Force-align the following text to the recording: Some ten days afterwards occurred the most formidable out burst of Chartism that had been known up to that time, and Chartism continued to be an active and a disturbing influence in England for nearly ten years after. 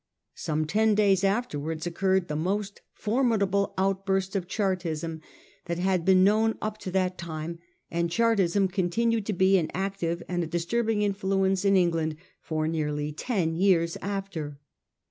Some 0.33 0.65
ten 0.65 0.95
days 0.95 1.23
afterwards 1.23 1.85
occurred 1.85 2.27
the 2.27 2.35
most 2.35 2.81
formidable 2.91 3.75
out 3.77 4.03
burst 4.03 4.35
of 4.35 4.47
Chartism 4.47 5.21
that 5.65 5.77
had 5.77 6.05
been 6.05 6.23
known 6.23 6.57
up 6.59 6.79
to 6.79 6.89
that 6.93 7.19
time, 7.19 7.59
and 7.91 8.09
Chartism 8.09 8.67
continued 8.67 9.27
to 9.27 9.33
be 9.33 9.59
an 9.59 9.69
active 9.75 10.23
and 10.27 10.43
a 10.43 10.47
disturbing 10.47 11.03
influence 11.03 11.63
in 11.63 11.77
England 11.77 12.15
for 12.41 12.67
nearly 12.67 13.11
ten 13.11 13.53
years 13.55 13.95
after. 14.01 14.57